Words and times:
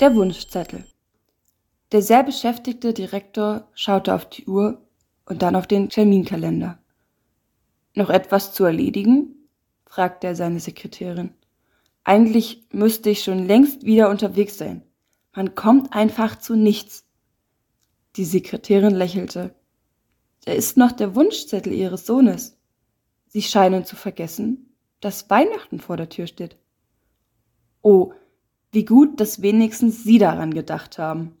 Der 0.00 0.12
Wunschzettel. 0.16 0.84
Der 1.92 2.02
sehr 2.02 2.24
beschäftigte 2.24 2.92
Direktor 2.92 3.68
schaute 3.74 4.12
auf 4.12 4.28
die 4.28 4.44
Uhr 4.46 4.82
und 5.24 5.42
dann 5.42 5.54
auf 5.54 5.68
den 5.68 5.88
Terminkalender. 5.88 6.80
Noch 7.94 8.10
etwas 8.10 8.52
zu 8.52 8.64
erledigen? 8.64 9.48
fragte 9.86 10.26
er 10.26 10.34
seine 10.34 10.58
Sekretärin. 10.58 11.32
Eigentlich 12.02 12.66
müsste 12.72 13.10
ich 13.10 13.22
schon 13.22 13.46
längst 13.46 13.84
wieder 13.84 14.10
unterwegs 14.10 14.58
sein. 14.58 14.82
Man 15.32 15.54
kommt 15.54 15.92
einfach 15.92 16.40
zu 16.40 16.56
nichts. 16.56 17.06
Die 18.16 18.24
Sekretärin 18.24 18.96
lächelte. 18.96 19.54
Da 20.44 20.52
ist 20.52 20.76
noch 20.76 20.90
der 20.90 21.14
Wunschzettel 21.14 21.72
Ihres 21.72 22.04
Sohnes. 22.04 22.58
Sie 23.28 23.42
scheinen 23.42 23.84
zu 23.84 23.94
vergessen, 23.94 24.74
dass 25.00 25.30
Weihnachten 25.30 25.78
vor 25.78 25.96
der 25.96 26.08
Tür 26.08 26.26
steht. 26.26 26.56
Oh, 27.80 28.12
wie 28.74 28.84
gut, 28.84 29.20
dass 29.20 29.42
wenigstens 29.42 30.04
Sie 30.04 30.18
daran 30.18 30.52
gedacht 30.52 30.98
haben. 30.98 31.36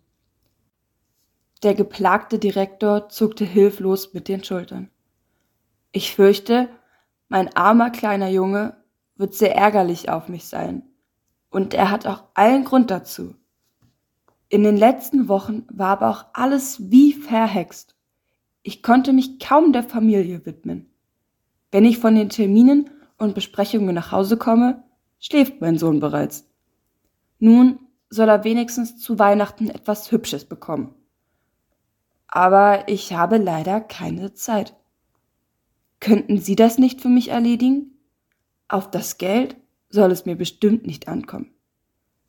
Der 1.62 1.74
geplagte 1.74 2.38
Direktor 2.38 3.08
zuckte 3.08 3.44
hilflos 3.44 4.14
mit 4.14 4.28
den 4.28 4.44
Schultern. 4.44 4.90
Ich 5.92 6.14
fürchte, 6.14 6.68
mein 7.28 7.54
armer 7.56 7.90
kleiner 7.90 8.28
Junge 8.28 8.76
wird 9.16 9.34
sehr 9.34 9.54
ärgerlich 9.54 10.08
auf 10.08 10.28
mich 10.28 10.46
sein. 10.46 10.82
Und 11.50 11.72
er 11.74 11.90
hat 11.90 12.06
auch 12.06 12.24
allen 12.34 12.64
Grund 12.64 12.90
dazu. 12.90 13.34
In 14.48 14.62
den 14.62 14.76
letzten 14.76 15.28
Wochen 15.28 15.64
war 15.72 15.88
aber 15.88 16.10
auch 16.10 16.26
alles 16.32 16.90
wie 16.90 17.12
verhext. 17.12 17.96
Ich 18.62 18.82
konnte 18.82 19.12
mich 19.12 19.38
kaum 19.38 19.72
der 19.72 19.84
Familie 19.84 20.44
widmen. 20.46 20.90
Wenn 21.70 21.84
ich 21.84 21.98
von 21.98 22.14
den 22.14 22.28
Terminen 22.28 22.90
und 23.18 23.34
Besprechungen 23.34 23.94
nach 23.94 24.12
Hause 24.12 24.36
komme, 24.36 24.84
schläft 25.18 25.60
mein 25.60 25.78
Sohn 25.78 26.00
bereits. 26.00 26.48
Nun 27.38 27.78
soll 28.10 28.28
er 28.28 28.44
wenigstens 28.44 28.98
zu 28.98 29.18
Weihnachten 29.18 29.68
etwas 29.68 30.10
Hübsches 30.12 30.44
bekommen. 30.44 30.94
Aber 32.28 32.88
ich 32.88 33.12
habe 33.12 33.38
leider 33.38 33.80
keine 33.80 34.34
Zeit. 34.34 34.74
Könnten 36.00 36.38
Sie 36.38 36.56
das 36.56 36.78
nicht 36.78 37.00
für 37.00 37.08
mich 37.08 37.28
erledigen? 37.28 37.98
Auf 38.68 38.90
das 38.90 39.18
Geld 39.18 39.56
soll 39.88 40.10
es 40.10 40.26
mir 40.26 40.36
bestimmt 40.36 40.86
nicht 40.86 41.08
ankommen. 41.08 41.54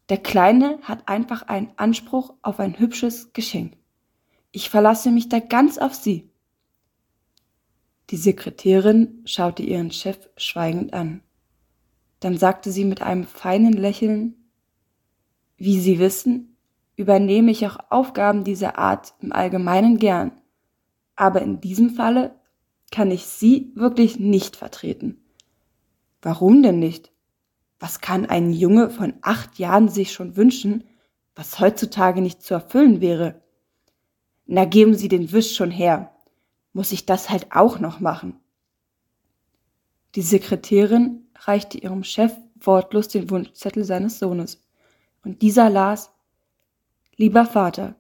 Der 0.10 0.18
Kleine 0.18 0.80
hat 0.84 1.08
einfach 1.08 1.44
einen 1.44 1.72
Anspruch 1.78 2.34
auf 2.42 2.60
ein 2.60 2.78
hübsches 2.78 3.34
Geschenk. 3.34 3.76
Ich 4.52 4.70
verlasse 4.70 5.12
mich 5.12 5.30
da 5.30 5.40
ganz 5.40 5.78
auf 5.78 5.96
Sie. 5.96 6.30
Die 8.12 8.18
Sekretärin 8.18 9.24
schaute 9.26 9.64
ihren 9.64 9.92
Chef 9.92 10.30
schweigend 10.38 10.94
an. 10.94 11.22
Dann 12.20 12.38
sagte 12.38 12.72
sie 12.72 12.86
mit 12.86 13.02
einem 13.02 13.26
feinen 13.26 13.74
Lächeln 13.74 14.45
Wie 15.58 15.80
Sie 15.80 16.00
wissen, 16.00 16.58
übernehme 16.96 17.52
ich 17.52 17.66
auch 17.66 17.78
Aufgaben 17.90 18.44
dieser 18.44 18.78
Art 18.78 19.14
im 19.22 19.32
Allgemeinen 19.32 19.98
gern, 19.98 20.32
aber 21.16 21.42
in 21.42 21.62
diesem 21.62 21.92
Falle 21.92 22.36
kann 22.92 23.12
ich 23.12 23.26
Sie 23.26 23.72
wirklich 23.76 24.20
nicht 24.20 24.56
vertreten. 24.56 25.24
Warum 26.22 26.64
denn 26.64 26.80
nicht? 26.80 27.12
Was 27.80 28.02
kann 28.02 28.26
ein 28.26 28.52
Junge 28.52 28.90
von 28.90 29.14
acht 29.22 29.60
Jahren 29.60 29.90
sich 29.90 30.12
schon 30.12 30.36
wünschen, 30.36 30.84
was 31.36 31.60
heutzutage 31.60 32.22
nicht 32.22 32.42
zu 32.42 32.54
erfüllen 32.54 33.02
wäre? 33.02 33.42
Na, 34.46 34.66
geben 34.66 34.96
Sie 34.96 35.08
den 35.08 35.32
Wisch 35.32 35.56
schon 35.56 35.72
her. 35.72 36.16
Muss 36.74 36.92
ich 36.92 37.06
das 37.06 37.30
halt 37.30 37.48
auch 37.52 37.80
noch 37.80 38.00
machen? 38.00 38.40
Die 40.16 40.22
Sekretärin 40.22 41.28
reichte 41.36 41.78
ihrem 41.78 42.04
Chef 42.04 42.34
wortlos 42.56 43.08
den 43.10 43.30
Wunschzettel 43.30 43.84
seines 43.84 44.20
Sohnes, 44.20 44.65
und 45.26 45.42
dieser 45.42 45.70
las 45.70 46.12
Lieber 47.18 47.46
Vater, 47.46 47.96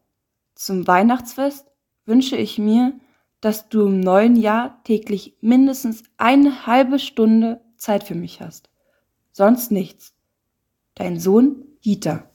zum 0.55 0.87
Weihnachtsfest 0.87 1.71
wünsche 2.05 2.35
ich 2.35 2.57
mir, 2.57 2.99
dass 3.39 3.69
du 3.69 3.85
im 3.85 4.01
neuen 4.01 4.35
Jahr 4.35 4.83
täglich 4.83 5.37
mindestens 5.39 6.03
eine 6.17 6.67
halbe 6.67 6.99
Stunde 6.99 7.61
Zeit 7.77 8.03
für 8.03 8.15
mich 8.15 8.41
hast. 8.41 8.69
Sonst 9.31 9.71
nichts. 9.71 10.13
Dein 10.95 11.19
Sohn 11.19 11.63
Dieter. 11.83 12.29